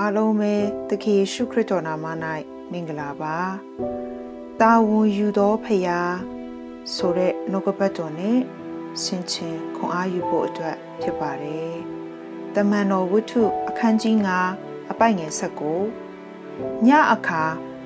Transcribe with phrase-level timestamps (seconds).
[0.00, 0.54] အားလုံးပဲ
[0.88, 2.06] သခင်ယေရှုခရစ်တော်နာမ၌
[2.72, 3.36] မင်္ဂလာပါ
[4.60, 6.00] တာဝန်ယူသောဖရာ
[6.94, 8.38] ဆိုတဲ့နှုတ်ကပတ်တော်နဲ့
[9.02, 11.74] ဆင်ခြင်ခွန်အားယူဖို့အတွက်ဖြစ်ပါတယ်
[12.54, 14.16] တမန်တော်ဝတ္ထုအခန်းကြီး
[14.52, 15.32] 9အပိုက်ငယ်
[16.10, 17.42] 19ညအခါ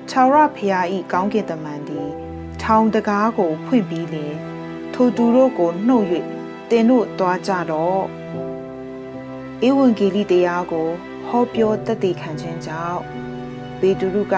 [0.09, 2.09] ခြောက်ရဖရာဤကောင်းကင်တမန်သည်
[2.61, 4.35] ထောင်တကားကိုဖွင့်ပြီးလင်
[4.93, 6.05] ထိုသူတို့ကိုနှုတ်၍
[6.69, 8.03] တင်တို့သွားကြတော့
[9.67, 10.89] ဧဝံဂေလိတရားကို
[11.31, 13.01] ဟောပြောတည်တည်ခံခြင်းကြောင့်
[13.79, 14.35] ပေတရုက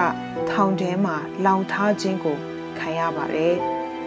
[0.50, 2.38] ထောင်ထဲမှာလောင်ထားခြင်းကို
[2.78, 3.56] ခံရပါတယ်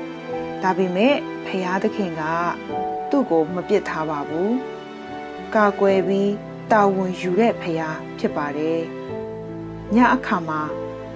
[0.63, 1.15] ။ဒါပေမဲ့
[1.47, 2.23] ဖယားသခင်က
[3.11, 4.51] သူ့ကိုမပစ်ထားပါဘူး။
[5.55, 6.33] ကာကွယ်ပြီး
[6.73, 8.81] တာဝန်ယူတဲ့ဖယားဖြစ်ပါတယ်။
[9.95, 10.61] ညအခါမှာ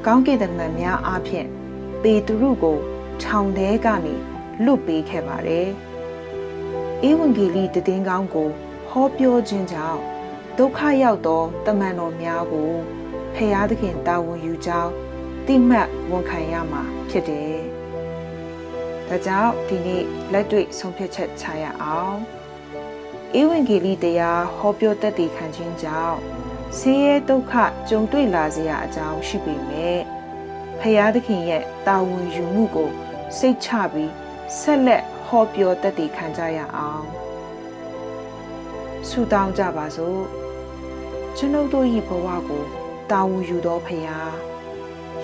[0.07, 1.49] ကောင်းကင်တမန်များအားဖြင့်
[2.03, 2.79] ပေတရုကို
[3.23, 4.15] ထောင်ထဲကနေ
[4.65, 5.69] လွတ်ပေးခဲ့ပါတယ်။
[7.09, 8.49] ဧဝံဂေလိတည်င်းကောင်းကို
[8.89, 10.01] ဟောပြောခြင်းကြောင့်
[10.61, 12.73] ဒုက္ခရောက်သောတမန်တော်များကို
[13.35, 14.93] ဖရာသခင်တာဝန်ယူကြောင်း
[15.47, 17.59] တိမှတ်ဝန်ခံရမှာဖြစ်တယ်။
[19.09, 22.17] ဒါကြောင့်ဒီနေ့လက်တွေ့ဆုံးဖြတ်ချက်ချရအောင်။
[23.41, 26.19] ဧဝံဂေလိတရားဟောပြောတတ်တည်ခံခြင်းကြောင့်
[26.79, 27.53] ဆင်းရဲဒုက္ခ
[27.89, 30.01] ကြုံတွေ့လာစေရအကြောင်းရှိပေမဲ့
[30.81, 32.91] ဖရာသခင်ရဲ့တာဝန်ယူမှုကို
[33.39, 34.13] စိတ်ချပြီး
[34.59, 37.07] ဆက်လက်ဟောပြောတတ်တည်ခံကြရအောင်။
[39.09, 40.48] ဆုတောင်းကြပါစို့
[41.41, 42.65] ကျွန်ုပ်တို့၏ဘဝကို
[43.11, 44.19] တာဝန်ယူသောဖရာ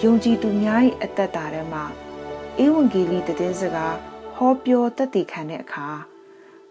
[0.02, 1.84] ယုံကြည်သူများ၏အသက်တာထဲမှာ
[2.64, 3.96] ဧဝံဂေလိတည်င်းစကား
[4.34, 5.88] ဟောပြောတတ်တည်ခံတဲ့အခါ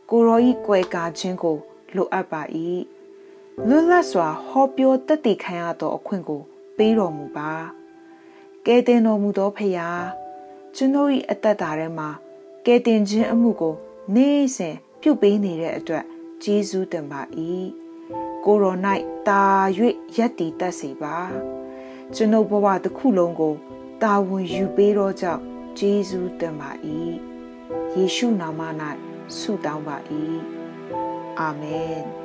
[0.10, 1.58] ကိုရောဤကွယ်ကာခြင်းကို
[1.96, 2.42] လိုအပ်ပါ၏
[3.68, 6.42] လွတ်လပ်စွာဟောပြောတတ်တည်ခံရသောအခွင့်ကို
[6.78, 7.52] ပေးတော်မူပါ
[8.66, 9.90] ကဲတင်တော်မူသောဖရာ
[10.76, 12.10] ကျွန်ုပ်၏အသက်တာထဲမှာ
[12.66, 13.76] ကဲတင်ခြင်းအမှုကို
[14.16, 16.06] နေ့စဉ်ပြုပေးနေတဲ့အတွက်
[16.44, 17.24] ကျေးဇူးတင်ပါ၏
[18.46, 18.76] ကိုရော၌
[19.28, 19.44] တာ၍
[20.16, 21.18] ရက်တည်တတ်စေပါ
[22.16, 23.56] ကျွန်ုပ်ဘဝတစ်ခုလုံးကို
[24.02, 25.44] တာဝန်ယူပေးတော့ကြောင့်
[25.78, 26.72] ဂျေဇုတင်ပါ၏
[27.94, 28.62] ယေရှုနာမ၌
[29.38, 29.98] ဆုတောင်းပါ၏
[31.40, 32.23] အာမင်